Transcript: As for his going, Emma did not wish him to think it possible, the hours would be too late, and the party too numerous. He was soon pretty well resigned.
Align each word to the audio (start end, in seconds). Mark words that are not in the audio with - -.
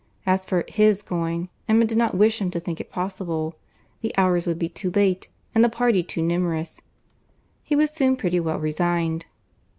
As 0.25 0.43
for 0.43 0.65
his 0.67 1.03
going, 1.03 1.49
Emma 1.69 1.85
did 1.85 1.95
not 1.95 2.17
wish 2.17 2.41
him 2.41 2.49
to 2.49 2.59
think 2.59 2.81
it 2.81 2.89
possible, 2.89 3.53
the 4.01 4.11
hours 4.17 4.47
would 4.47 4.57
be 4.57 4.67
too 4.67 4.89
late, 4.89 5.27
and 5.53 5.63
the 5.63 5.69
party 5.69 6.01
too 6.01 6.23
numerous. 6.23 6.81
He 7.61 7.75
was 7.75 7.91
soon 7.91 8.15
pretty 8.15 8.39
well 8.39 8.57
resigned. 8.57 9.27